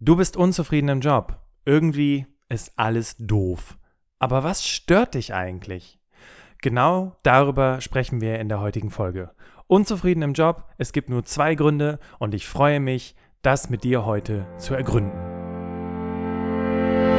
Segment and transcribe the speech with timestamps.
[0.00, 1.40] Du bist unzufrieden im Job.
[1.64, 3.76] Irgendwie ist alles doof.
[4.20, 5.98] Aber was stört dich eigentlich?
[6.62, 9.32] Genau darüber sprechen wir in der heutigen Folge.
[9.66, 14.04] Unzufrieden im Job, es gibt nur zwei Gründe und ich freue mich, das mit dir
[14.04, 15.18] heute zu ergründen.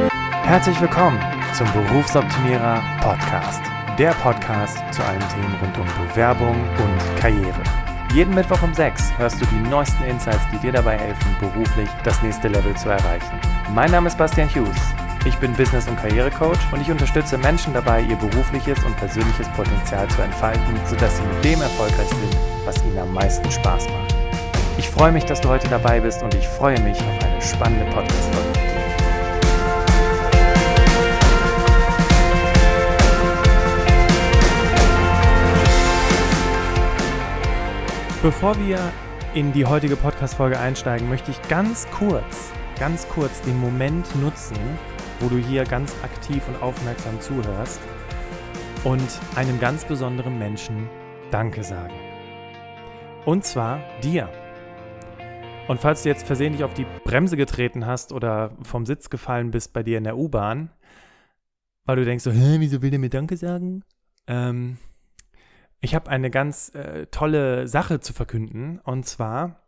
[0.08, 1.20] Herzlich willkommen
[1.52, 3.62] zum Berufsoptimierer Podcast.
[3.98, 7.79] Der Podcast zu allen Themen rund um Bewerbung und Karriere.
[8.12, 12.20] Jeden Mittwoch um 6 hörst du die neuesten Insights, die dir dabei helfen, beruflich das
[12.22, 13.38] nächste Level zu erreichen.
[13.72, 14.76] Mein Name ist Bastian Hughes.
[15.24, 20.08] Ich bin Business- und Karrierecoach und ich unterstütze Menschen dabei, ihr berufliches und persönliches Potenzial
[20.08, 24.16] zu entfalten, sodass sie mit dem erfolgreich sind, was ihnen am meisten Spaß macht.
[24.76, 27.84] Ich freue mich, dass du heute dabei bist und ich freue mich auf eine spannende
[27.92, 28.69] Podcast-Folge.
[38.22, 38.92] Bevor wir
[39.32, 44.58] in die heutige Podcast-Folge einsteigen, möchte ich ganz kurz, ganz kurz den Moment nutzen,
[45.20, 47.80] wo du hier ganz aktiv und aufmerksam zuhörst
[48.84, 50.86] und einem ganz besonderen Menschen
[51.30, 51.94] Danke sagen.
[53.24, 54.28] Und zwar dir.
[55.66, 59.72] Und falls du jetzt versehentlich auf die Bremse getreten hast oder vom Sitz gefallen bist
[59.72, 60.68] bei dir in der U-Bahn,
[61.86, 63.82] weil du denkst so, hä, wieso will der mir Danke sagen?
[64.26, 64.76] Ähm,
[65.80, 68.78] ich habe eine ganz äh, tolle Sache zu verkünden.
[68.80, 69.62] Und zwar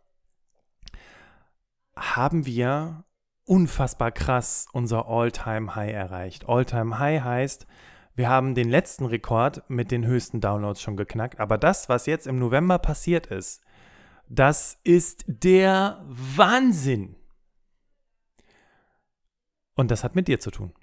[1.95, 3.03] haben wir
[3.45, 6.47] unfassbar krass unser All-Time-High erreicht.
[6.47, 7.67] All-Time-High heißt,
[8.15, 11.39] wir haben den letzten Rekord mit den höchsten Downloads schon geknackt.
[11.39, 13.63] Aber das, was jetzt im November passiert ist,
[14.29, 17.15] das ist der Wahnsinn.
[19.75, 20.73] Und das hat mit dir zu tun.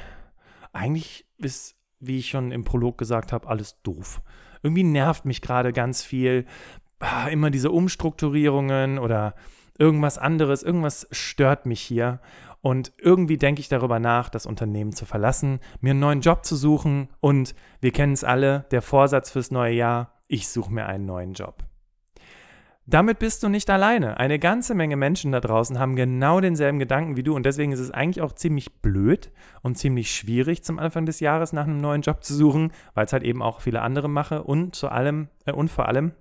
[0.72, 4.20] eigentlich ist, wie ich schon im Prolog gesagt habe, alles doof.
[4.62, 6.47] Irgendwie nervt mich gerade ganz viel,
[7.00, 9.34] ah, immer diese Umstrukturierungen oder
[9.79, 12.21] irgendwas anderes, irgendwas stört mich hier.
[12.61, 16.57] Und irgendwie denke ich darüber nach, das Unternehmen zu verlassen, mir einen neuen Job zu
[16.57, 21.05] suchen und wir kennen es alle, der Vorsatz fürs neue Jahr, ich suche mir einen
[21.05, 21.65] neuen Job.
[22.87, 24.19] Damit bist du nicht alleine.
[24.19, 27.81] Eine ganze Menge Menschen da draußen haben genau denselben Gedanken wie du und deswegen ist
[27.81, 29.31] es eigentlich auch ziemlich blöd
[29.62, 33.12] und ziemlich schwierig zum Anfang des Jahres nach einem neuen Job zu suchen, weil es
[33.15, 36.12] halt eben auch viele andere mache und zu allem äh, und vor allem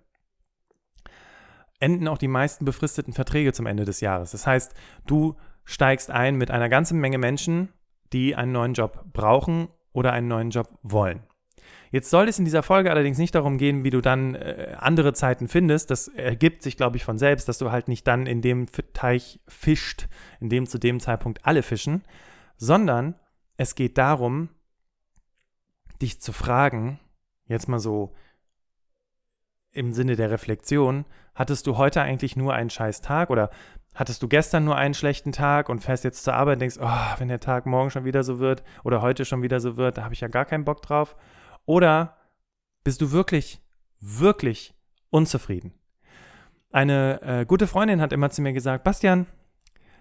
[1.83, 4.31] enden auch die meisten befristeten Verträge zum Ende des Jahres.
[4.31, 4.73] Das heißt,
[5.05, 5.35] du
[5.65, 7.69] steigst ein mit einer ganzen Menge Menschen,
[8.13, 11.23] die einen neuen Job brauchen oder einen neuen Job wollen.
[11.91, 15.13] Jetzt soll es in dieser Folge allerdings nicht darum gehen, wie du dann äh, andere
[15.13, 15.91] Zeiten findest.
[15.91, 19.39] Das ergibt sich, glaube ich, von selbst, dass du halt nicht dann in dem Teich
[19.47, 20.07] fischt,
[20.39, 22.03] in dem zu dem Zeitpunkt alle fischen,
[22.57, 23.15] sondern
[23.57, 24.49] es geht darum,
[26.01, 26.99] dich zu fragen,
[27.45, 28.15] jetzt mal so
[29.73, 31.05] im Sinne der Reflexion,
[31.35, 33.49] hattest du heute eigentlich nur einen scheiß Tag oder
[33.95, 37.19] hattest du gestern nur einen schlechten Tag und fährst jetzt zur Arbeit und denkst, oh,
[37.19, 40.03] wenn der Tag morgen schon wieder so wird oder heute schon wieder so wird, da
[40.03, 41.15] habe ich ja gar keinen Bock drauf.
[41.65, 42.17] Oder
[42.83, 43.61] bist du wirklich,
[43.99, 44.73] wirklich
[45.09, 45.73] unzufrieden?
[46.71, 49.27] Eine äh, gute Freundin hat immer zu mir gesagt, Bastian,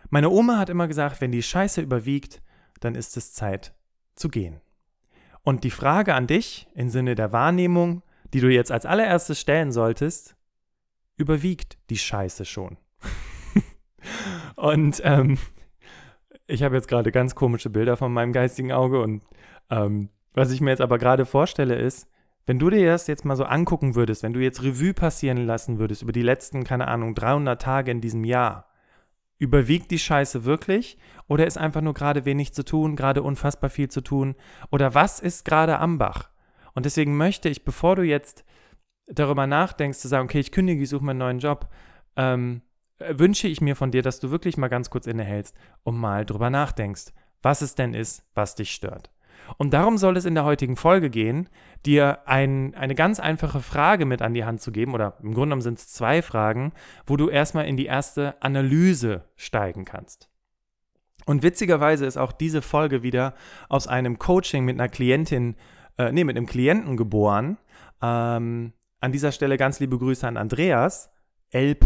[0.08, 2.42] meine Oma hat immer gesagt, wenn die Scheiße überwiegt,
[2.80, 3.74] dann ist es Zeit
[4.14, 4.60] zu gehen.
[5.42, 8.02] Und die Frage an dich im Sinne der Wahrnehmung,
[8.32, 10.36] die du jetzt als allererstes stellen solltest,
[11.16, 12.78] überwiegt die Scheiße schon?
[14.56, 15.38] und ähm,
[16.46, 19.22] ich habe jetzt gerade ganz komische Bilder von meinem geistigen Auge und
[19.70, 22.08] ähm, was ich mir jetzt aber gerade vorstelle ist,
[22.46, 25.78] wenn du dir das jetzt mal so angucken würdest, wenn du jetzt Revue passieren lassen
[25.78, 28.68] würdest über die letzten, keine Ahnung, 300 Tage in diesem Jahr,
[29.38, 30.98] überwiegt die Scheiße wirklich
[31.28, 34.34] oder ist einfach nur gerade wenig zu tun, gerade unfassbar viel zu tun
[34.70, 36.31] oder was ist gerade am Bach?
[36.74, 38.44] Und deswegen möchte ich, bevor du jetzt
[39.06, 41.68] darüber nachdenkst, zu sagen, okay, ich kündige, ich suche meinen neuen Job,
[42.16, 42.62] ähm,
[42.98, 46.50] wünsche ich mir von dir, dass du wirklich mal ganz kurz innehältst und mal drüber
[46.50, 49.10] nachdenkst, was es denn ist, was dich stört.
[49.58, 51.48] Und darum soll es in der heutigen Folge gehen,
[51.84, 55.48] dir ein, eine ganz einfache Frage mit an die Hand zu geben, oder im Grunde
[55.48, 56.72] genommen sind es zwei Fragen,
[57.06, 60.28] wo du erstmal in die erste Analyse steigen kannst.
[61.24, 63.34] Und witzigerweise ist auch diese Folge wieder
[63.68, 65.56] aus einem Coaching mit einer Klientin,
[66.08, 67.58] äh, nee, mit einem Klienten geboren.
[68.00, 71.10] Ähm, an dieser Stelle ganz liebe Grüße an Andreas,
[71.50, 71.76] L.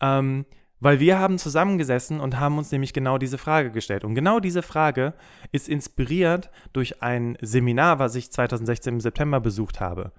[0.00, 0.46] Ähm,
[0.80, 4.02] weil wir haben zusammengesessen und haben uns nämlich genau diese Frage gestellt.
[4.02, 5.14] Und genau diese Frage
[5.52, 10.10] ist inspiriert durch ein Seminar, was ich 2016 im September besucht habe.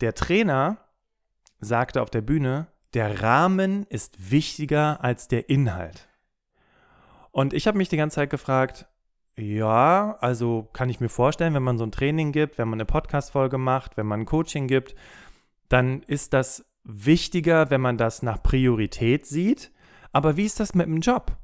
[0.00, 0.78] Der Trainer
[1.60, 6.08] sagte auf der Bühne, der Rahmen ist wichtiger als der Inhalt.
[7.30, 8.88] Und ich habe mich die ganze Zeit gefragt,
[9.38, 12.86] ja, also kann ich mir vorstellen, wenn man so ein Training gibt, wenn man eine
[12.86, 14.94] Podcast-Folge macht, wenn man ein Coaching gibt,
[15.68, 19.70] dann ist das wichtiger, wenn man das nach Priorität sieht.
[20.12, 21.36] Aber wie ist das mit dem Job?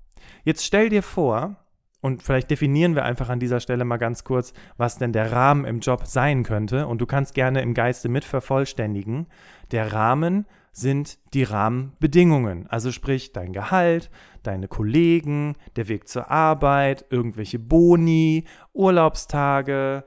[0.43, 1.64] Jetzt stell dir vor,
[2.05, 5.65] und vielleicht definieren wir einfach an dieser Stelle mal ganz kurz, was denn der Rahmen
[5.65, 6.87] im Job sein könnte.
[6.87, 9.27] Und du kannst gerne im Geiste mit vervollständigen.
[9.71, 12.67] Der Rahmen sind die Rahmenbedingungen.
[12.67, 14.11] Also sprich dein Gehalt,
[14.43, 20.05] deine Kollegen, der Weg zur Arbeit, irgendwelche Boni, Urlaubstage,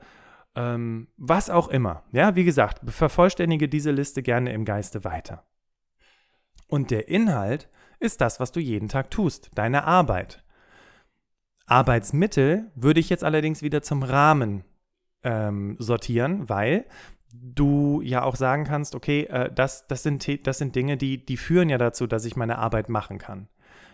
[0.54, 2.04] ähm, was auch immer.
[2.12, 5.42] Ja, wie gesagt, vervollständige diese Liste gerne im Geiste weiter.
[6.68, 7.68] Und der Inhalt
[7.98, 10.44] ist das, was du jeden Tag tust, deine Arbeit.
[11.68, 14.64] Arbeitsmittel würde ich jetzt allerdings wieder zum Rahmen
[15.22, 16.86] ähm, sortieren, weil
[17.32, 21.36] du ja auch sagen kannst, okay, äh, das, das, sind, das sind Dinge, die, die
[21.36, 23.48] führen ja dazu, dass ich meine Arbeit machen kann.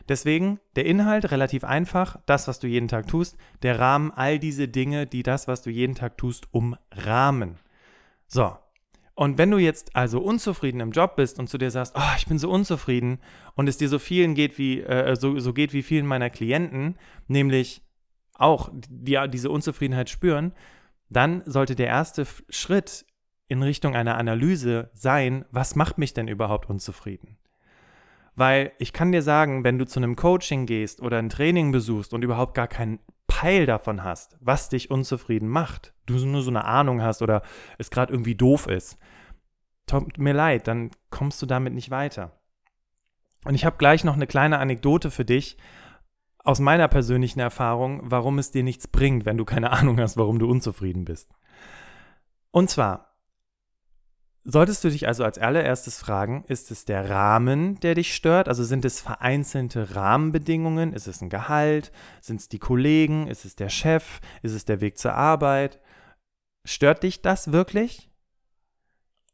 [0.09, 4.69] Deswegen der Inhalt relativ einfach, das, was du jeden Tag tust, der Rahmen, all diese
[4.69, 7.59] Dinge, die das, was du jeden Tag tust, umrahmen.
[8.27, 8.57] So,
[9.15, 12.27] und wenn du jetzt also unzufrieden im Job bist und zu dir sagst, oh, ich
[12.27, 13.21] bin so unzufrieden
[13.55, 16.97] und es dir so vielen geht wie, äh, so, so geht wie vielen meiner Klienten,
[17.29, 17.83] nämlich
[18.35, 20.53] auch die, diese Unzufriedenheit spüren,
[21.11, 23.07] dann sollte der erste Schritt
[23.47, 27.37] in Richtung einer Analyse sein, was macht mich denn überhaupt unzufrieden?
[28.37, 32.13] Weil ich kann dir sagen, wenn du zu einem Coaching gehst oder ein Training besuchst
[32.13, 36.65] und überhaupt gar keinen Peil davon hast, was dich unzufrieden macht, du nur so eine
[36.65, 37.43] Ahnung hast oder
[37.79, 38.99] es gerade irgendwie doof ist,
[39.87, 42.41] tut mir leid, dann kommst du damit nicht weiter.
[43.45, 45.57] Und ich habe gleich noch eine kleine Anekdote für dich
[46.39, 50.39] aus meiner persönlichen Erfahrung, warum es dir nichts bringt, wenn du keine Ahnung hast, warum
[50.39, 51.31] du unzufrieden bist.
[52.51, 53.14] Und zwar,
[54.47, 58.47] Solltest du dich also als allererstes fragen, ist es der Rahmen, der dich stört?
[58.47, 60.93] Also sind es vereinzelte Rahmenbedingungen?
[60.93, 61.93] Ist es ein Gehalt?
[62.21, 63.27] Sind es die Kollegen?
[63.27, 64.21] Ist es der Chef?
[64.43, 65.81] Ist es der Weg zur Arbeit?
[66.67, 68.11] Stört dich das wirklich?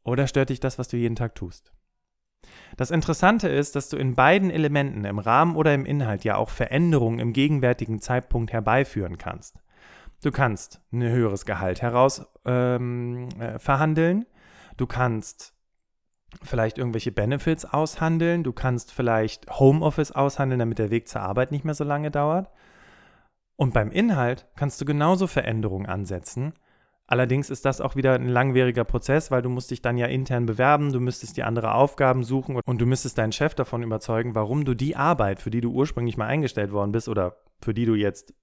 [0.03, 1.73] Oder stört dich das, was du jeden Tag tust?
[2.77, 6.49] Das Interessante ist, dass du in beiden Elementen, im Rahmen oder im Inhalt, ja auch
[6.49, 9.59] Veränderungen im gegenwärtigen Zeitpunkt herbeiführen kannst.
[10.23, 14.25] Du kannst ein höheres Gehalt heraus ähm, äh, verhandeln
[14.81, 15.53] Du kannst
[16.41, 18.43] vielleicht irgendwelche Benefits aushandeln.
[18.43, 22.49] Du kannst vielleicht Homeoffice aushandeln, damit der Weg zur Arbeit nicht mehr so lange dauert.
[23.57, 26.53] Und beim Inhalt kannst du genauso Veränderungen ansetzen.
[27.05, 30.47] Allerdings ist das auch wieder ein langwieriger Prozess, weil du musst dich dann ja intern
[30.47, 34.65] bewerben, du müsstest dir andere Aufgaben suchen und du müsstest deinen Chef davon überzeugen, warum
[34.65, 37.93] du die Arbeit, für die du ursprünglich mal eingestellt worden bist oder für die du
[37.93, 38.33] jetzt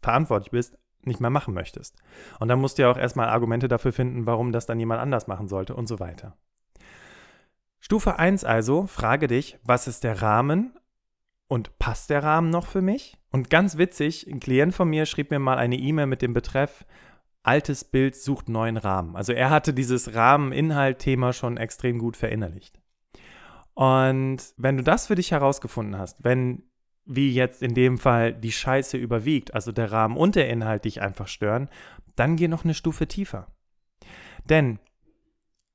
[0.00, 1.96] verantwortlich bist, nicht mehr machen möchtest.
[2.40, 5.26] Und dann musst du ja auch erstmal Argumente dafür finden, warum das dann jemand anders
[5.26, 6.36] machen sollte und so weiter.
[7.80, 10.78] Stufe 1 also, frage dich, was ist der Rahmen
[11.48, 13.18] und passt der Rahmen noch für mich?
[13.30, 16.84] Und ganz witzig, ein Klient von mir schrieb mir mal eine E-Mail mit dem Betreff,
[17.42, 19.16] altes Bild sucht neuen Rahmen.
[19.16, 22.80] Also er hatte dieses Rahmen-Inhalt-Thema schon extrem gut verinnerlicht.
[23.74, 26.62] Und wenn du das für dich herausgefunden hast, wenn
[27.04, 31.02] wie jetzt in dem Fall die Scheiße überwiegt, also der Rahmen und der Inhalt dich
[31.02, 31.68] einfach stören,
[32.16, 33.46] dann geh noch eine Stufe tiefer.
[34.48, 34.78] Denn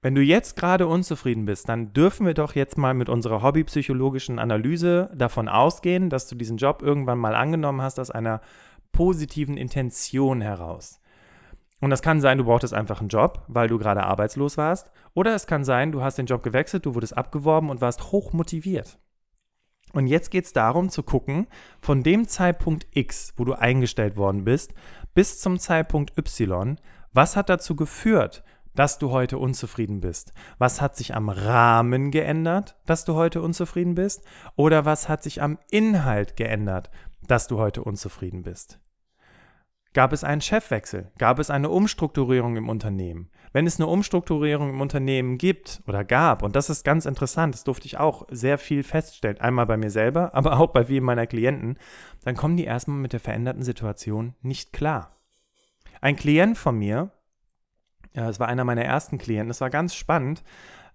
[0.02, 4.40] wenn du jetzt gerade unzufrieden bist, dann dürfen wir doch jetzt mal mit unserer hobbypsychologischen
[4.40, 8.42] Analyse davon ausgehen, dass du diesen Job irgendwann mal angenommen hast aus einer
[8.92, 11.02] positiven Intention heraus.
[11.82, 14.92] Und das kann sein, du brauchtest einfach einen Job, weil du gerade arbeitslos warst.
[15.14, 18.34] Oder es kann sein, du hast den Job gewechselt, du wurdest abgeworben und warst hoch
[18.34, 19.00] motiviert.
[19.94, 21.48] Und jetzt geht es darum zu gucken,
[21.82, 24.74] von dem Zeitpunkt X, wo du eingestellt worden bist,
[25.14, 26.78] bis zum Zeitpunkt Y,
[27.14, 28.44] was hat dazu geführt,
[28.76, 30.34] dass du heute unzufrieden bist?
[30.60, 34.24] Was hat sich am Rahmen geändert, dass du heute unzufrieden bist?
[34.56, 36.92] Oder was hat sich am Inhalt geändert,
[37.26, 38.80] dass du heute unzufrieden bist?
[39.98, 41.12] Gab es einen Chefwechsel?
[41.18, 43.32] Gab es eine Umstrukturierung im Unternehmen?
[43.52, 47.64] Wenn es eine Umstrukturierung im Unternehmen gibt oder gab, und das ist ganz interessant, das
[47.64, 51.26] durfte ich auch sehr viel feststellen, einmal bei mir selber, aber auch bei vielen meiner
[51.26, 51.80] Klienten,
[52.24, 55.18] dann kommen die erstmal mit der veränderten Situation nicht klar.
[56.00, 57.10] Ein Klient von mir,
[58.14, 60.44] es war einer meiner ersten Klienten, das war ganz spannend,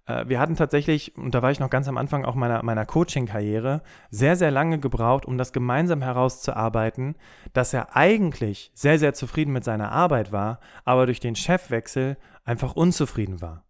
[0.05, 2.85] äh, wir hatten tatsächlich, und da war ich noch ganz am Anfang auch meiner, meiner
[2.85, 7.15] Coaching-Karriere, sehr, sehr lange gebraucht, um das gemeinsam herauszuarbeiten,
[7.53, 12.75] dass er eigentlich sehr, sehr zufrieden mit seiner Arbeit war, aber durch den Chefwechsel einfach
[12.75, 13.63] unzufrieden war.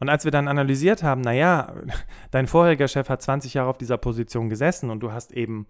[0.00, 1.74] Und als wir dann analysiert haben, naja,
[2.30, 5.66] dein vorheriger Chef hat 20 Jahre auf dieser Position gesessen und du hast eben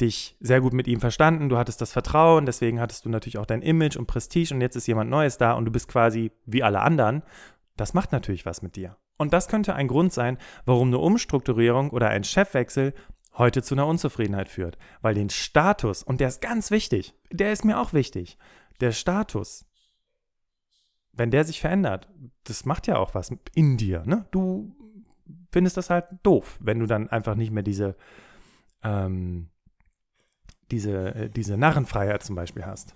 [0.00, 3.46] dich sehr gut mit ihm verstanden, du hattest das Vertrauen, deswegen hattest du natürlich auch
[3.46, 6.62] dein Image und Prestige und jetzt ist jemand Neues da und du bist quasi wie
[6.62, 7.22] alle anderen.
[7.82, 8.96] Das macht natürlich was mit dir.
[9.18, 12.94] Und das könnte ein Grund sein, warum eine Umstrukturierung oder ein Chefwechsel
[13.36, 14.78] heute zu einer Unzufriedenheit führt.
[15.00, 18.38] Weil den Status, und der ist ganz wichtig, der ist mir auch wichtig,
[18.78, 19.66] der Status,
[21.12, 22.08] wenn der sich verändert,
[22.44, 24.04] das macht ja auch was in dir.
[24.06, 24.26] Ne?
[24.30, 24.76] Du
[25.50, 27.96] findest das halt doof, wenn du dann einfach nicht mehr diese,
[28.84, 29.48] ähm,
[30.70, 32.94] diese, äh, diese Narrenfreiheit zum Beispiel hast.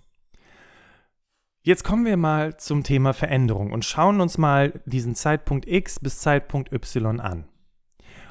[1.66, 6.20] Jetzt kommen wir mal zum Thema Veränderung und schauen uns mal diesen Zeitpunkt X bis
[6.20, 7.48] Zeitpunkt Y an.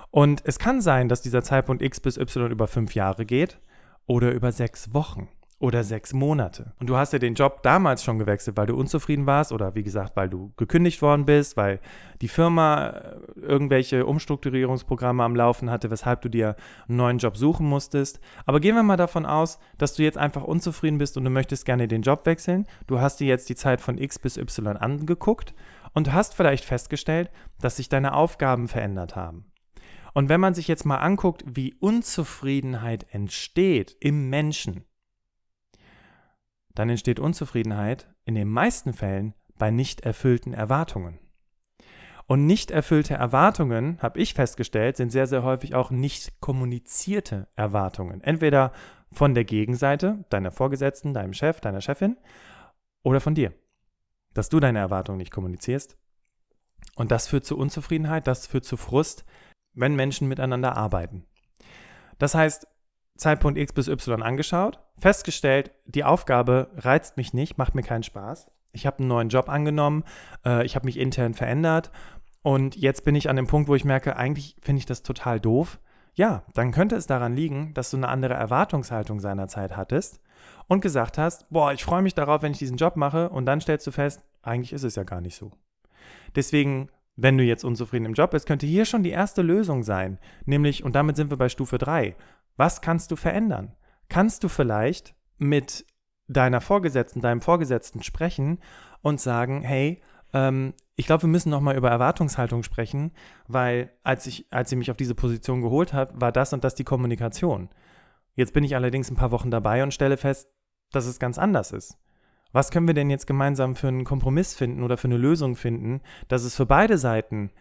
[0.10, 3.60] Und es kann sein, dass dieser Zeitpunkt X bis Y über fünf Jahre geht
[4.06, 5.27] oder über sechs Wochen
[5.65, 6.74] oder sechs Monate.
[6.79, 9.81] Und du hast ja den Job damals schon gewechselt, weil du unzufrieden warst oder wie
[9.81, 11.79] gesagt, weil du gekündigt worden bist, weil
[12.22, 16.55] die Firma äh, irgendwelche Umstrukturierungsprogramme am Laufen hatte, weshalb du dir
[16.88, 18.19] einen neuen Job suchen musstest.
[18.45, 21.65] Aber gehen wir mal davon aus, dass du jetzt einfach unzufrieden bist und du möchtest
[21.65, 22.67] gerne den Job wechseln.
[22.86, 25.55] Du hast dir jetzt die Zeit von X bis Y angeguckt
[25.93, 29.45] und hast vielleicht festgestellt, dass sich deine Aufgaben verändert haben.
[30.13, 34.86] Und wenn man sich jetzt mal anguckt, wie Unzufriedenheit entsteht im Menschen,
[36.75, 41.20] dann entsteht Unzufriedenheit in den meisten Fällen bei nicht erfüllten Erwartungen.
[42.27, 48.22] Und nicht erfüllte Erwartungen, habe ich festgestellt, sind sehr, sehr häufig auch nicht kommunizierte Erwartungen.
[48.22, 48.72] Entweder
[49.12, 52.17] von der Gegenseite, deiner Vorgesetzten, deinem Chef, deiner Chefin,
[53.03, 53.53] oder von dir.
[54.34, 55.98] Dass du deine Erwartungen nicht kommunizierst.
[56.96, 59.24] Und das führt zu Unzufriedenheit, das führt zu Frust,
[59.74, 61.25] wenn Menschen miteinander arbeiten.
[62.17, 62.67] Das heißt,
[63.17, 68.48] Zeitpunkt X bis Y angeschaut, festgestellt, die Aufgabe reizt mich nicht, macht mir keinen Spaß.
[68.74, 70.03] Ich habe einen neuen Job angenommen,
[70.45, 71.91] äh, ich habe mich intern verändert
[72.41, 75.39] und jetzt bin ich an dem Punkt, wo ich merke, eigentlich finde ich das total
[75.39, 75.79] doof.
[76.13, 80.22] Ja, dann könnte es daran liegen, dass du eine andere Erwartungshaltung seinerzeit hattest
[80.67, 83.62] und gesagt hast, boah, ich freue mich darauf, wenn ich diesen Job mache und dann
[83.62, 85.51] stellst du fest, eigentlich ist es ja gar nicht so.
[86.36, 90.19] Deswegen wenn du jetzt unzufrieden im Job bist, könnte hier schon die erste Lösung sein.
[90.45, 92.15] Nämlich, und damit sind wir bei Stufe 3,
[92.57, 93.75] was kannst du verändern?
[94.09, 95.85] Kannst du vielleicht mit
[96.27, 98.59] deiner Vorgesetzten, deinem Vorgesetzten sprechen
[99.01, 100.01] und sagen, hey,
[100.33, 103.12] ähm, ich glaube, wir müssen nochmal über Erwartungshaltung sprechen,
[103.47, 106.75] weil als ich, als sie mich auf diese Position geholt hat, war das und das
[106.75, 107.69] die Kommunikation.
[108.33, 110.50] Jetzt bin ich allerdings ein paar Wochen dabei und stelle fest,
[110.91, 111.97] dass es ganz anders ist.
[112.51, 116.01] Was können wir denn jetzt gemeinsam für einen Kompromiss finden oder für eine Lösung finden,
[116.29, 117.51] dass es für beide Seiten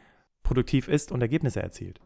[0.43, 2.01] produktiv ist und Ergebnisse erzielt?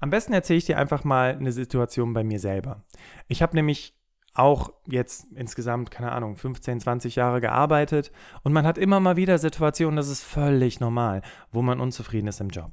[0.00, 2.84] Am besten erzähle ich dir einfach mal eine Situation bei mir selber.
[3.26, 3.94] Ich habe nämlich
[4.34, 8.12] auch jetzt insgesamt, keine Ahnung, 15, 20 Jahre gearbeitet
[8.44, 12.40] und man hat immer mal wieder Situationen, das ist völlig normal, wo man unzufrieden ist
[12.40, 12.70] im Job.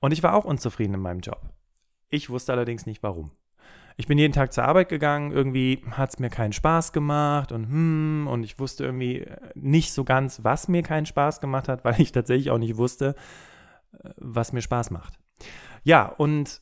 [0.00, 1.40] Und ich war auch unzufrieden in meinem Job.
[2.08, 3.30] Ich wusste allerdings nicht warum.
[3.96, 7.68] Ich bin jeden Tag zur Arbeit gegangen, irgendwie hat es mir keinen Spaß gemacht und
[7.68, 12.00] hm, und ich wusste irgendwie nicht so ganz, was mir keinen Spaß gemacht hat, weil
[12.00, 13.14] ich tatsächlich auch nicht wusste,
[13.92, 15.18] äh, was mir Spaß macht.
[15.88, 16.60] Ja, und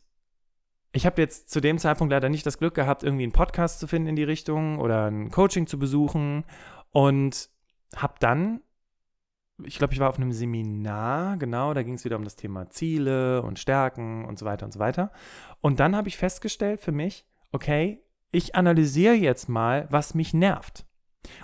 [0.92, 3.88] ich habe jetzt zu dem Zeitpunkt leider nicht das Glück gehabt, irgendwie einen Podcast zu
[3.88, 6.44] finden in die Richtung oder ein Coaching zu besuchen.
[6.92, 7.50] Und
[7.96, 8.60] habe dann,
[9.64, 12.70] ich glaube, ich war auf einem Seminar, genau, da ging es wieder um das Thema
[12.70, 15.10] Ziele und Stärken und so weiter und so weiter.
[15.60, 20.85] Und dann habe ich festgestellt für mich, okay, ich analysiere jetzt mal, was mich nervt.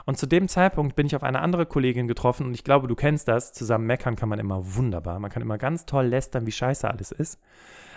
[0.05, 2.95] Und zu dem Zeitpunkt bin ich auf eine andere Kollegin getroffen und ich glaube, du
[2.95, 3.53] kennst das.
[3.53, 5.19] Zusammen meckern kann man immer wunderbar.
[5.19, 7.39] Man kann immer ganz toll lästern, wie scheiße alles ist.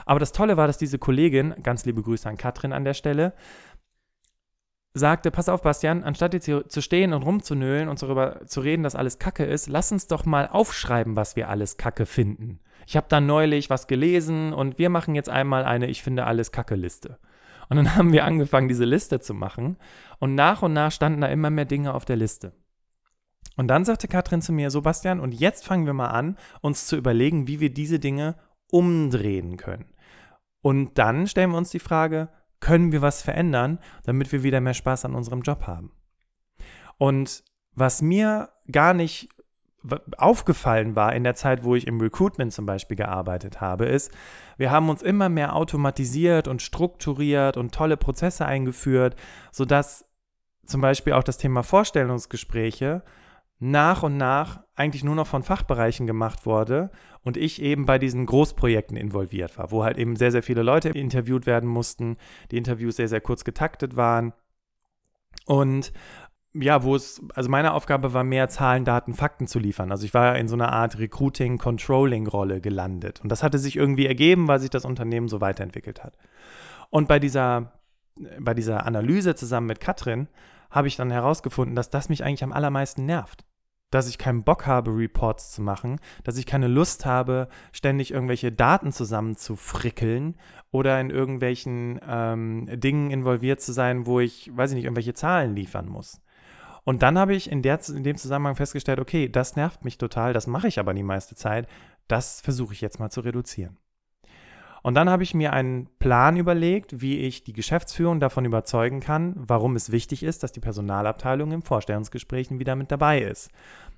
[0.05, 3.33] Aber das Tolle war, dass diese Kollegin, ganz liebe Grüße an Katrin an der Stelle,
[4.93, 8.83] sagte, pass auf, Bastian, anstatt jetzt hier zu stehen und rumzunölen und darüber zu reden,
[8.83, 12.59] dass alles Kacke ist, lass uns doch mal aufschreiben, was wir alles Kacke finden.
[12.87, 16.51] Ich habe da neulich was gelesen und wir machen jetzt einmal eine Ich finde alles
[16.51, 17.17] Kacke-Liste.
[17.69, 19.77] Und dann haben wir angefangen, diese Liste zu machen.
[20.19, 22.53] Und nach und nach standen da immer mehr Dinge auf der Liste.
[23.57, 26.97] Und dann sagte Katrin zu mir, Sebastian, und jetzt fangen wir mal an, uns zu
[26.97, 28.35] überlegen, wie wir diese Dinge
[28.69, 29.85] umdrehen können.
[30.61, 32.29] Und dann stellen wir uns die Frage,
[32.59, 35.91] können wir was verändern, damit wir wieder mehr Spaß an unserem Job haben?
[36.97, 37.43] Und
[37.73, 39.29] was mir gar nicht
[40.17, 44.11] aufgefallen war in der Zeit, wo ich im Recruitment zum Beispiel gearbeitet habe, ist,
[44.57, 49.15] wir haben uns immer mehr automatisiert und strukturiert und tolle Prozesse eingeführt,
[49.51, 50.05] sodass
[50.65, 53.03] zum Beispiel auch das Thema Vorstellungsgespräche
[53.59, 56.91] nach und nach eigentlich nur noch von Fachbereichen gemacht wurde
[57.23, 60.89] und ich eben bei diesen Großprojekten involviert war, wo halt eben sehr, sehr viele Leute
[60.89, 62.17] interviewt werden mussten,
[62.51, 64.33] die Interviews sehr, sehr kurz getaktet waren.
[65.45, 65.93] Und
[66.57, 69.91] ja, wo es, also meine Aufgabe war mehr Zahlen, Daten, Fakten zu liefern.
[69.91, 73.19] Also ich war in so einer Art Recruiting-Controlling-Rolle gelandet.
[73.21, 76.17] Und das hatte sich irgendwie ergeben, weil sich das Unternehmen so weiterentwickelt hat.
[76.89, 77.73] Und bei dieser,
[78.39, 80.27] bei dieser Analyse zusammen mit Katrin
[80.71, 83.43] habe ich dann herausgefunden, dass das mich eigentlich am allermeisten nervt.
[83.91, 88.51] Dass ich keinen Bock habe, Reports zu machen, dass ich keine Lust habe, ständig irgendwelche
[88.51, 90.37] Daten zusammenzufrickeln
[90.71, 95.55] oder in irgendwelchen ähm, Dingen involviert zu sein, wo ich, weiß ich nicht, irgendwelche Zahlen
[95.55, 96.21] liefern muss.
[96.85, 100.33] Und dann habe ich in, der, in dem Zusammenhang festgestellt, okay, das nervt mich total,
[100.33, 101.67] das mache ich aber die meiste Zeit,
[102.07, 103.77] das versuche ich jetzt mal zu reduzieren.
[104.83, 109.33] Und dann habe ich mir einen Plan überlegt, wie ich die Geschäftsführung davon überzeugen kann,
[109.35, 113.49] warum es wichtig ist, dass die Personalabteilung im Vorstellungsgesprächen wieder mit dabei ist.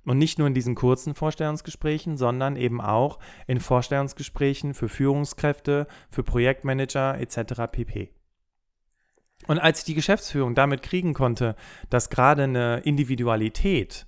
[0.05, 6.23] Und nicht nur in diesen kurzen Vorstellungsgesprächen, sondern eben auch in Vorstellungsgesprächen für Führungskräfte, für
[6.23, 7.63] Projektmanager etc.
[7.69, 8.13] pp.
[9.47, 11.55] Und als ich die Geschäftsführung damit kriegen konnte,
[11.89, 14.05] dass gerade eine Individualität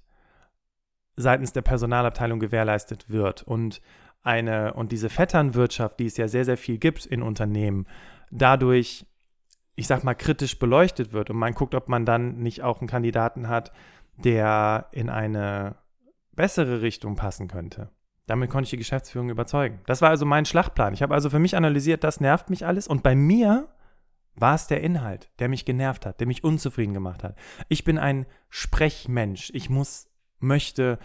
[1.15, 3.82] seitens der Personalabteilung gewährleistet wird und
[4.21, 7.88] eine und diese Vetternwirtschaft, die es ja sehr, sehr viel gibt in Unternehmen,
[8.32, 9.06] dadurch,
[9.75, 12.89] ich sag mal, kritisch beleuchtet wird und man guckt, ob man dann nicht auch einen
[12.89, 13.71] Kandidaten hat,
[14.17, 15.75] der in eine
[16.34, 17.89] bessere Richtung passen könnte.
[18.28, 19.80] Damit konnte ich die Geschäftsführung überzeugen.
[19.88, 20.93] Das war also mein Schlachtplan.
[20.93, 23.67] Ich habe also für mich analysiert, das nervt mich alles und bei mir
[24.35, 27.35] war es der Inhalt, der mich genervt hat, der mich unzufrieden gemacht hat?
[27.67, 29.51] Ich bin ein Sprechmensch.
[29.53, 30.07] Ich muss,
[30.39, 30.99] möchte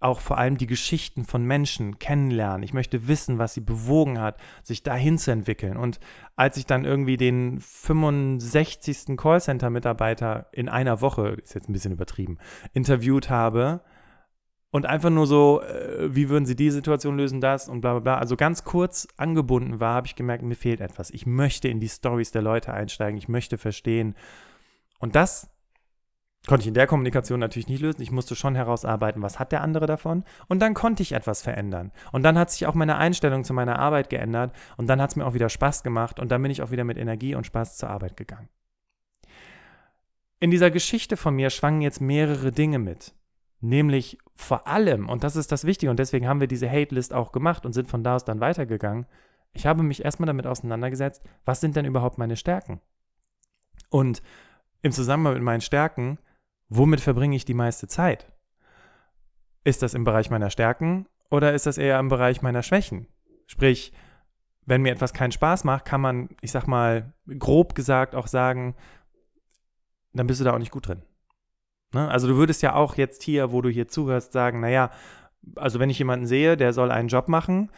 [0.00, 2.62] auch vor allem die Geschichten von Menschen kennenlernen.
[2.62, 5.76] Ich möchte wissen, was sie bewogen hat, sich dahin zu entwickeln.
[5.76, 6.00] Und
[6.36, 9.16] als ich dann irgendwie den 65.
[9.16, 12.38] Callcenter-Mitarbeiter in einer Woche, ist jetzt ein bisschen übertrieben,
[12.72, 13.82] interviewt habe,
[14.70, 18.00] und einfach nur so, äh, wie würden sie die Situation lösen, das und bla bla
[18.00, 18.18] bla.
[18.18, 21.10] Also ganz kurz angebunden war, habe ich gemerkt, mir fehlt etwas.
[21.10, 24.14] Ich möchte in die Stories der Leute einsteigen, ich möchte verstehen.
[24.98, 25.50] Und das
[26.46, 28.00] konnte ich in der Kommunikation natürlich nicht lösen.
[28.00, 30.24] Ich musste schon herausarbeiten, was hat der andere davon.
[30.48, 31.90] Und dann konnte ich etwas verändern.
[32.12, 34.54] Und dann hat sich auch meine Einstellung zu meiner Arbeit geändert.
[34.76, 36.18] Und dann hat es mir auch wieder Spaß gemacht.
[36.18, 38.48] Und dann bin ich auch wieder mit Energie und Spaß zur Arbeit gegangen.
[40.38, 43.14] In dieser Geschichte von mir schwangen jetzt mehrere Dinge mit.
[43.60, 47.30] Nämlich vor allem, und das ist das Wichtige, und deswegen haben wir diese Hate-List auch
[47.30, 49.06] gemacht und sind von da aus dann weitergegangen.
[49.52, 52.80] Ich habe mich erstmal damit auseinandergesetzt, was sind denn überhaupt meine Stärken?
[53.90, 54.22] Und
[54.82, 56.18] im Zusammenhang mit meinen Stärken,
[56.68, 58.32] womit verbringe ich die meiste Zeit?
[59.64, 63.08] Ist das im Bereich meiner Stärken oder ist das eher im Bereich meiner Schwächen?
[63.46, 63.92] Sprich,
[64.64, 68.74] wenn mir etwas keinen Spaß macht, kann man, ich sag mal, grob gesagt auch sagen,
[70.12, 71.02] dann bist du da auch nicht gut drin.
[71.92, 72.08] Ne?
[72.08, 74.90] Also du würdest ja auch jetzt hier, wo du hier zuhörst, sagen, naja,
[75.56, 77.70] also wenn ich jemanden sehe, der soll einen Job machen,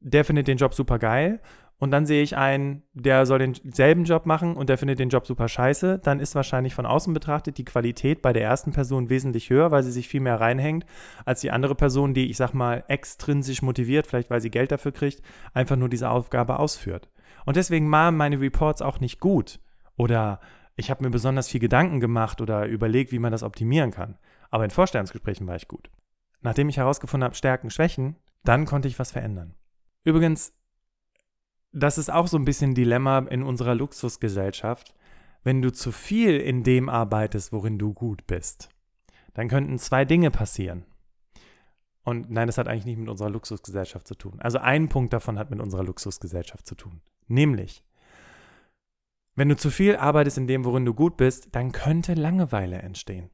[0.00, 1.40] der findet den Job super geil
[1.78, 5.26] und dann sehe ich einen, der soll denselben Job machen und der findet den Job
[5.26, 9.50] super scheiße, dann ist wahrscheinlich von außen betrachtet die Qualität bei der ersten Person wesentlich
[9.50, 10.86] höher, weil sie sich viel mehr reinhängt,
[11.24, 14.92] als die andere Person, die, ich sag mal, extrinsisch motiviert, vielleicht weil sie Geld dafür
[14.92, 15.22] kriegt,
[15.54, 17.08] einfach nur diese Aufgabe ausführt.
[17.46, 19.60] Und deswegen waren meine Reports auch nicht gut
[19.96, 20.40] oder
[20.78, 24.16] ich habe mir besonders viel Gedanken gemacht oder überlegt, wie man das optimieren kann.
[24.48, 25.90] Aber in Vorstellungsgesprächen war ich gut.
[26.40, 28.14] Nachdem ich herausgefunden habe, Stärken, Schwächen,
[28.44, 29.54] dann konnte ich was verändern.
[30.04, 30.52] Übrigens,
[31.72, 34.94] das ist auch so ein bisschen ein Dilemma in unserer Luxusgesellschaft,
[35.42, 38.68] wenn du zu viel in dem arbeitest, worin du gut bist.
[39.34, 40.84] dann könnten zwei Dinge passieren.
[42.04, 44.40] Und nein, das hat eigentlich nicht mit unserer Luxusgesellschaft zu tun.
[44.40, 47.00] Also ein Punkt davon hat mit unserer Luxusgesellschaft zu tun.
[47.26, 47.84] Nämlich,
[49.38, 53.30] wenn du zu viel arbeitest in dem, worin du gut bist, dann könnte Langeweile entstehen.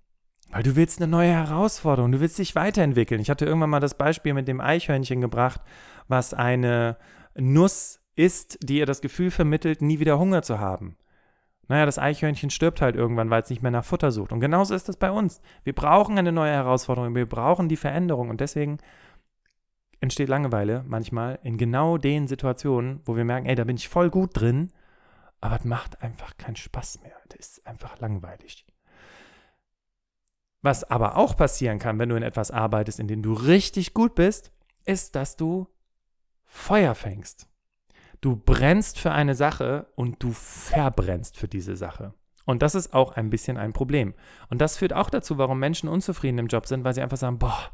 [0.51, 3.21] Weil du willst eine neue Herausforderung, du willst dich weiterentwickeln.
[3.21, 5.63] Ich hatte irgendwann mal das Beispiel mit dem Eichhörnchen gebracht,
[6.07, 6.99] was eine
[7.35, 10.97] Nuss ist, die ihr das Gefühl vermittelt, nie wieder Hunger zu haben.
[11.69, 14.33] Naja, das Eichhörnchen stirbt halt irgendwann, weil es nicht mehr nach Futter sucht.
[14.33, 15.41] Und genauso ist das bei uns.
[15.65, 18.29] Wir brauchen eine neue Herausforderung, wir brauchen die Veränderung.
[18.29, 18.77] Und deswegen
[20.01, 24.11] entsteht Langeweile manchmal in genau den Situationen, wo wir merken, ey, da bin ich voll
[24.11, 24.71] gut drin,
[25.45, 27.13] aber es macht einfach keinen Spaß mehr.
[27.29, 28.65] Das ist einfach langweilig.
[30.63, 34.15] Was aber auch passieren kann, wenn du in etwas arbeitest, in dem du richtig gut
[34.15, 34.53] bist,
[34.87, 35.69] ist, dass du
[36.47, 37.47] Feuer fängst.
[38.23, 42.15] Du brennst für eine Sache und du verbrennst für diese Sache.
[42.47, 44.15] Und das ist auch ein bisschen ein Problem.
[44.49, 47.39] Und das führt auch dazu, warum Menschen unzufrieden im Job sind, weil sie einfach sagen,
[47.39, 47.71] boah,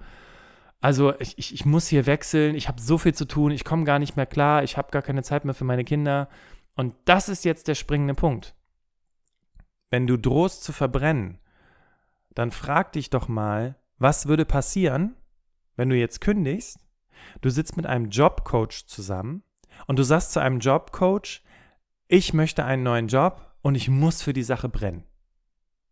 [0.80, 3.84] also ich, ich, ich muss hier wechseln, ich habe so viel zu tun, ich komme
[3.84, 6.28] gar nicht mehr klar, ich habe gar keine Zeit mehr für meine Kinder.
[6.74, 8.54] Und das ist jetzt der springende Punkt.
[9.90, 11.38] Wenn du drohst zu verbrennen,
[12.34, 15.16] dann frag dich doch mal, was würde passieren,
[15.76, 16.78] wenn du jetzt kündigst,
[17.40, 19.42] du sitzt mit einem Jobcoach zusammen
[19.86, 21.42] und du sagst zu einem Jobcoach,
[22.08, 25.04] ich möchte einen neuen Job und ich muss für die Sache brennen.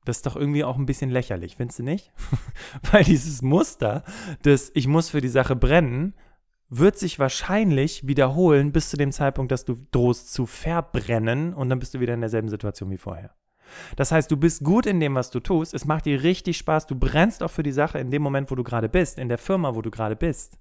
[0.04, 2.12] Das ist doch irgendwie auch ein bisschen lächerlich, findest du nicht?
[2.90, 4.04] Weil dieses Muster
[4.44, 6.14] des Ich muss für die Sache brennen
[6.68, 11.78] wird sich wahrscheinlich wiederholen bis zu dem Zeitpunkt, dass du drohst zu verbrennen und dann
[11.78, 13.34] bist du wieder in derselben Situation wie vorher.
[13.96, 16.86] Das heißt, du bist gut in dem, was du tust, es macht dir richtig Spaß,
[16.86, 19.38] du brennst auch für die Sache in dem Moment, wo du gerade bist, in der
[19.38, 20.58] Firma, wo du gerade bist.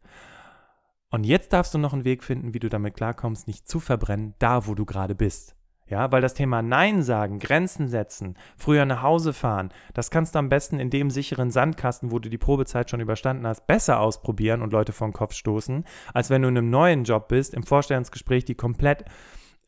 [1.10, 4.34] Und jetzt darfst du noch einen Weg finden, wie du damit klarkommst, nicht zu verbrennen,
[4.40, 5.57] da wo du gerade bist.
[5.90, 10.40] Ja, weil das Thema Nein sagen, Grenzen setzen, früher nach Hause fahren, das kannst du
[10.40, 14.62] am besten in dem sicheren Sandkasten, wo du die Probezeit schon überstanden hast, besser ausprobieren
[14.62, 18.44] und Leute den Kopf stoßen, als wenn du in einem neuen Job bist, im Vorstellungsgespräch,
[18.44, 19.06] die komplett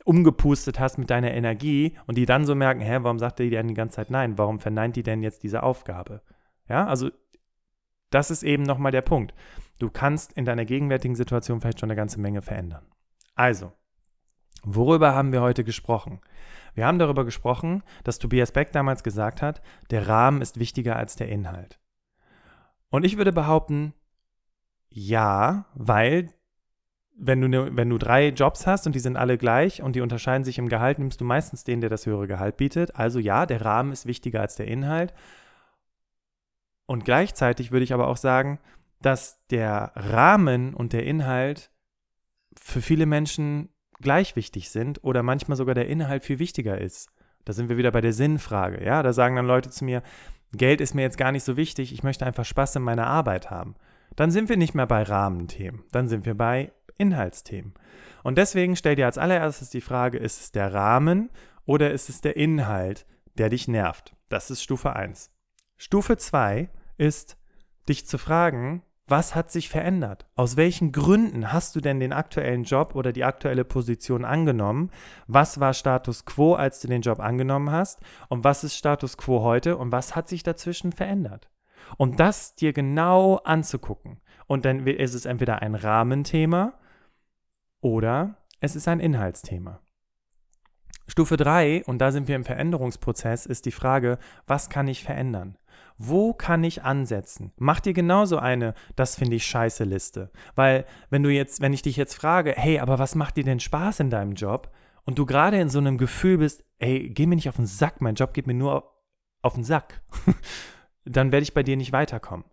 [0.04, 3.68] umgepustet hast mit deiner Energie und die dann so merken, hä, warum sagt der denn
[3.68, 4.38] die ganze Zeit Nein?
[4.38, 6.22] Warum verneint die denn jetzt diese Aufgabe?
[6.68, 7.10] Ja, also
[8.10, 9.34] das ist eben nochmal der Punkt.
[9.78, 12.86] Du kannst in deiner gegenwärtigen Situation vielleicht schon eine ganze Menge verändern.
[13.36, 13.72] Also,
[14.64, 16.22] worüber haben wir heute gesprochen?
[16.74, 21.16] Wir haben darüber gesprochen, dass Tobias Beck damals gesagt hat, der Rahmen ist wichtiger als
[21.16, 21.80] der Inhalt.
[22.90, 23.94] Und ich würde behaupten,
[24.90, 26.34] ja, weil
[27.20, 30.02] wenn du, ne, wenn du drei Jobs hast und die sind alle gleich und die
[30.02, 32.96] unterscheiden sich im Gehalt, nimmst du meistens den, der das höhere Gehalt bietet.
[32.96, 35.14] Also ja, der Rahmen ist wichtiger als der Inhalt.
[36.86, 38.60] Und gleichzeitig würde ich aber auch sagen,
[39.02, 41.72] dass der Rahmen und der Inhalt
[42.58, 43.70] für viele Menschen
[44.02, 47.10] gleich wichtig sind oder manchmal sogar der Inhalt viel wichtiger ist.
[47.46, 48.84] Da sind wir wieder bei der Sinnfrage.
[48.84, 50.04] Ja, da sagen dann Leute zu mir,
[50.54, 53.52] Geld ist mir jetzt gar nicht so wichtig, ich möchte einfach Spaß in meiner Arbeit
[53.52, 53.76] haben.
[54.16, 57.74] Dann sind wir nicht mehr bei Rahmenthemen, dann sind wir bei Inhaltsthemen.
[58.24, 61.30] Und deswegen stell dir als allererstes die Frage, ist es der Rahmen
[61.66, 64.16] oder ist es der Inhalt, der dich nervt?
[64.28, 65.32] Das ist Stufe 1.
[65.78, 67.38] Stufe 2 ist,
[67.88, 70.26] dich zu fragen, was hat sich verändert?
[70.36, 74.92] Aus welchen Gründen hast du denn den aktuellen Job oder die aktuelle Position angenommen?
[75.28, 78.00] Was war Status quo, als du den Job angenommen hast?
[78.28, 79.78] Und was ist Status quo heute?
[79.78, 81.50] Und was hat sich dazwischen verändert?
[81.98, 84.20] Und das dir genau anzugucken.
[84.48, 86.74] Und dann ist es entweder ein Rahmenthema
[87.82, 89.82] oder es ist ein Inhaltsthema.
[91.10, 95.58] Stufe 3, und da sind wir im Veränderungsprozess, ist die Frage, was kann ich verändern?
[95.98, 97.52] Wo kann ich ansetzen?
[97.58, 100.30] Mach dir genauso eine, das finde ich scheiße Liste.
[100.54, 103.60] Weil, wenn du jetzt, wenn ich dich jetzt frage, hey, aber was macht dir denn
[103.60, 104.72] Spaß in deinem Job?
[105.04, 108.02] Und du gerade in so einem Gefühl bist, ey, geh mir nicht auf den Sack,
[108.02, 108.94] mein Job geht mir nur
[109.42, 110.02] auf den Sack,
[111.06, 112.46] dann werde ich bei dir nicht weiterkommen.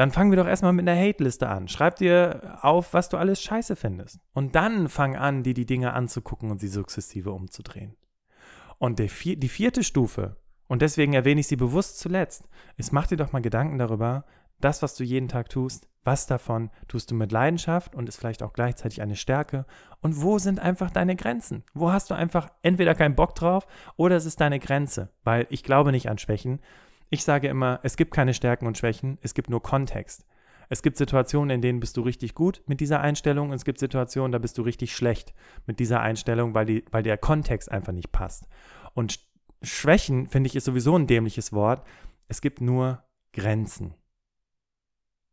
[0.00, 1.68] Dann fangen wir doch erstmal mit einer Hate-Liste an.
[1.68, 4.18] Schreib dir auf, was du alles scheiße findest.
[4.32, 7.98] Und dann fang an, dir die Dinge anzugucken und sie sukzessive umzudrehen.
[8.78, 13.32] Und die vierte Stufe, und deswegen erwähne ich sie bewusst zuletzt, ist, mach dir doch
[13.32, 14.24] mal Gedanken darüber,
[14.58, 18.42] das, was du jeden Tag tust, was davon tust du mit Leidenschaft und ist vielleicht
[18.42, 19.66] auch gleichzeitig eine Stärke?
[20.00, 21.62] Und wo sind einfach deine Grenzen?
[21.74, 25.10] Wo hast du einfach entweder keinen Bock drauf oder es ist deine Grenze?
[25.24, 26.60] Weil ich glaube nicht an Schwächen,
[27.10, 30.24] ich sage immer, es gibt keine Stärken und Schwächen, es gibt nur Kontext.
[30.68, 33.80] Es gibt Situationen, in denen bist du richtig gut mit dieser Einstellung und es gibt
[33.80, 35.34] Situationen, da bist du richtig schlecht
[35.66, 38.46] mit dieser Einstellung, weil, die, weil der Kontext einfach nicht passt.
[38.94, 39.18] Und
[39.62, 41.84] Schwächen, finde ich, ist sowieso ein dämliches Wort.
[42.28, 43.94] Es gibt nur Grenzen.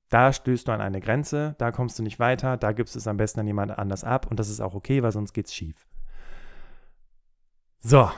[0.10, 3.08] Da stößt du an eine Grenze, da kommst du nicht weiter, da gibst du es
[3.08, 5.86] am besten an jemand anders ab und das ist auch okay, weil sonst geht's schief.
[7.80, 8.10] So,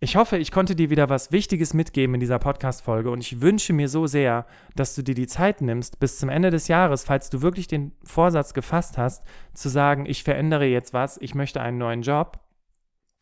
[0.00, 3.72] Ich hoffe, ich konnte dir wieder was Wichtiges mitgeben in dieser Podcast-Folge und ich wünsche
[3.72, 7.30] mir so sehr, dass du dir die Zeit nimmst, bis zum Ende des Jahres, falls
[7.30, 11.78] du wirklich den Vorsatz gefasst hast, zu sagen, ich verändere jetzt was, ich möchte einen
[11.78, 12.38] neuen Job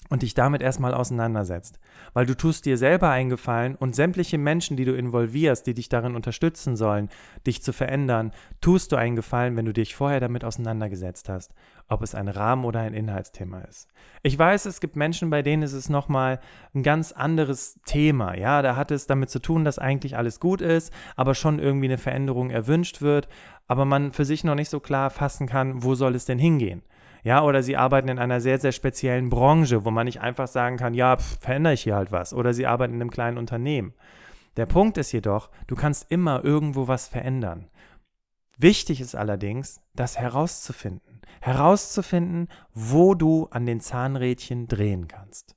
[0.08, 1.78] und dich damit erstmal auseinandersetzt.
[2.12, 6.14] Weil du tust dir selber eingefallen und sämtliche Menschen, die du involvierst, die dich darin
[6.14, 7.08] unterstützen sollen,
[7.46, 11.54] dich zu verändern, tust du einen Gefallen, wenn du dich vorher damit auseinandergesetzt hast,
[11.88, 13.88] ob es ein Rahmen oder ein Inhaltsthema ist.
[14.22, 16.40] Ich weiß, es gibt Menschen, bei denen ist es nochmal
[16.74, 18.36] ein ganz anderes Thema.
[18.36, 21.86] Ja, da hat es damit zu tun, dass eigentlich alles gut ist, aber schon irgendwie
[21.86, 23.28] eine Veränderung erwünscht wird,
[23.68, 26.82] aber man für sich noch nicht so klar fassen kann, wo soll es denn hingehen.
[27.26, 30.76] Ja, oder sie arbeiten in einer sehr, sehr speziellen Branche, wo man nicht einfach sagen
[30.76, 32.32] kann, ja, pf, verändere ich hier halt was.
[32.32, 33.94] Oder sie arbeiten in einem kleinen Unternehmen.
[34.56, 37.68] Der Punkt ist jedoch, du kannst immer irgendwo was verändern.
[38.58, 41.20] Wichtig ist allerdings, das herauszufinden.
[41.40, 45.56] Herauszufinden, wo du an den Zahnrädchen drehen kannst.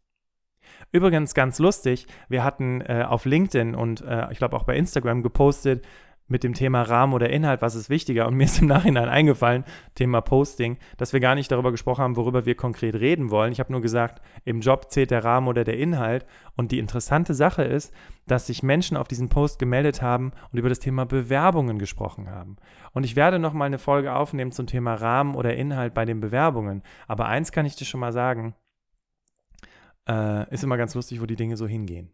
[0.91, 5.21] Übrigens ganz lustig, wir hatten äh, auf LinkedIn und äh, ich glaube auch bei Instagram
[5.21, 5.85] gepostet,
[6.29, 8.27] mit dem Thema Rahmen oder Inhalt, was ist wichtiger?
[8.27, 9.65] Und mir ist im Nachhinein eingefallen,
[9.95, 13.51] Thema Posting, dass wir gar nicht darüber gesprochen haben, worüber wir konkret reden wollen.
[13.51, 16.25] Ich habe nur gesagt, im Job zählt der Rahmen oder der Inhalt.
[16.55, 17.93] Und die interessante Sache ist,
[18.27, 22.57] dass sich Menschen auf diesen Post gemeldet haben und über das Thema Bewerbungen gesprochen haben.
[22.93, 26.83] Und ich werde nochmal eine Folge aufnehmen zum Thema Rahmen oder Inhalt bei den Bewerbungen.
[27.07, 28.53] Aber eins kann ich dir schon mal sagen,
[30.07, 32.11] äh, ist immer ganz lustig, wo die Dinge so hingehen.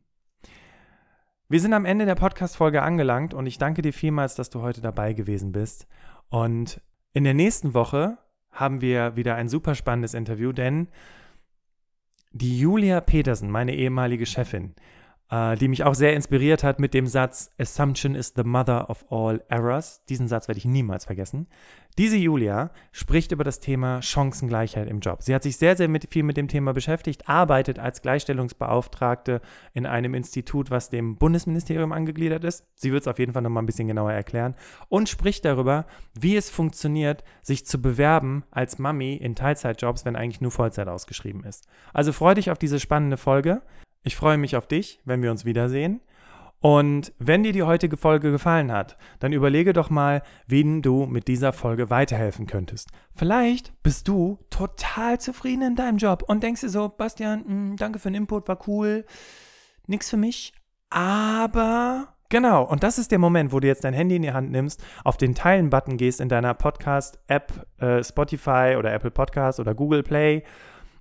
[1.48, 4.82] Wir sind am Ende der Podcast-Folge angelangt und ich danke dir vielmals, dass du heute
[4.82, 5.86] dabei gewesen bist.
[6.30, 6.82] Und
[7.14, 8.18] in der nächsten Woche
[8.50, 10.88] haben wir wieder ein super spannendes Interview, denn
[12.32, 14.74] die Julia Petersen, meine ehemalige Chefin,
[15.32, 19.06] äh, die mich auch sehr inspiriert hat mit dem Satz Assumption is the mother of
[19.10, 20.04] all errors.
[20.10, 21.48] Diesen Satz werde ich niemals vergessen.
[21.98, 25.24] Diese Julia spricht über das Thema Chancengleichheit im Job.
[25.24, 29.40] Sie hat sich sehr, sehr mit, viel mit dem Thema beschäftigt, arbeitet als Gleichstellungsbeauftragte
[29.74, 32.66] in einem Institut, was dem Bundesministerium angegliedert ist.
[32.76, 34.56] Sie wird es auf jeden Fall nochmal ein bisschen genauer erklären
[34.90, 40.42] und spricht darüber, wie es funktioniert, sich zu bewerben als Mami in Teilzeitjobs, wenn eigentlich
[40.42, 41.66] nur Vollzeit ausgeschrieben ist.
[41.94, 43.62] Also freue dich auf diese spannende Folge.
[44.06, 46.00] Ich freue mich auf dich, wenn wir uns wiedersehen.
[46.60, 51.28] Und wenn dir die heutige Folge gefallen hat, dann überlege doch mal, wen du mit
[51.28, 52.90] dieser Folge weiterhelfen könntest.
[53.14, 57.76] Vielleicht bist du total zufrieden in deinem Job und denkst dir so, Bastian, mh, hm,
[57.78, 59.06] danke für den Input, war cool,
[59.88, 60.54] nix für mich,
[60.90, 64.50] aber Genau, und das ist der Moment, wo du jetzt dein Handy in die Hand
[64.50, 70.02] nimmst, auf den Teilen-Button gehst in deiner Podcast-App, äh, Spotify oder Apple Podcast oder Google
[70.02, 70.44] Play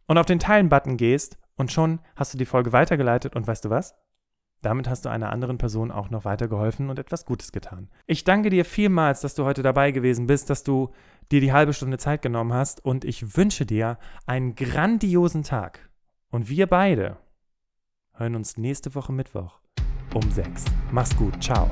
[0.07, 3.71] und auf den Teilen-Button gehst und schon hast du die Folge weitergeleitet und weißt du
[3.71, 3.95] was?
[4.63, 7.91] Damit hast du einer anderen Person auch noch weitergeholfen und etwas Gutes getan.
[8.07, 10.91] Ich danke dir vielmals, dass du heute dabei gewesen bist, dass du
[11.31, 15.91] dir die halbe Stunde Zeit genommen hast und ich wünsche dir einen grandiosen Tag.
[16.31, 17.19] Und wir beide
[18.15, 19.61] hören uns nächste Woche Mittwoch
[20.15, 20.65] um 6.
[20.93, 21.43] Mach's gut.
[21.43, 21.71] Ciao.